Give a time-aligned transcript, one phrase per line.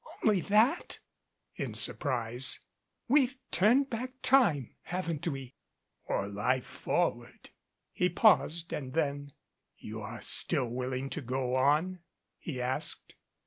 [0.23, 0.97] "Only that?"
[1.57, 2.61] in surprise.
[3.07, 5.53] "We've turned time back ward, haven't we?"
[6.09, 7.51] "Or lif e forward,"
[7.91, 9.33] he paused and then:
[9.77, 11.99] "You are still willing to go on?"
[12.39, 13.13] he asked.